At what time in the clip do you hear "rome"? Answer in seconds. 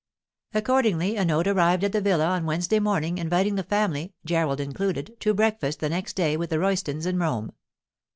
7.19-7.51